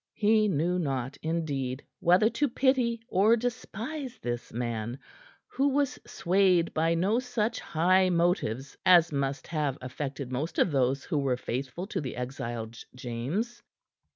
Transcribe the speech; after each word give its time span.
He 0.15 0.47
knew 0.47 0.79
not, 0.79 1.15
indeed, 1.21 1.85
whether 1.99 2.27
to 2.31 2.49
pity 2.49 3.01
or 3.07 3.37
despise 3.37 4.17
this 4.17 4.51
man 4.51 4.97
who 5.47 5.67
was 5.67 5.99
swayed 6.07 6.73
by 6.73 6.95
no 6.95 7.19
such 7.19 7.59
high 7.59 8.09
motives 8.09 8.75
as 8.83 9.11
must 9.11 9.45
have 9.45 9.77
affected 9.79 10.31
most 10.31 10.57
of 10.57 10.71
those 10.71 11.03
who 11.03 11.19
were 11.19 11.37
faithful 11.37 11.85
to 11.85 12.01
the 12.01 12.15
exiled 12.15 12.83
James. 12.95 13.61